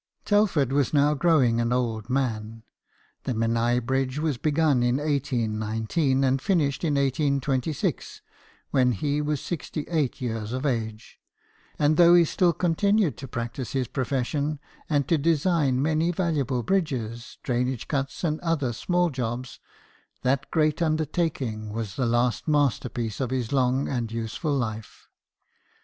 [0.25, 2.63] Telford was now growing an old man.
[3.25, 8.23] The Mcnai bridge was begun in 1819 and finished in 1826,
[8.71, 11.19] when he was sixty eight years of age;
[11.77, 14.59] and though he still continued to practise his profession,
[14.89, 19.59] and to design many valuable bridges, drainage cuts, and other small jobs,
[20.23, 21.51] that great 28 BIOGRAPHIES OF WORKING MEN.
[21.67, 25.07] undertaking was the last masterpiece of his long and useful life.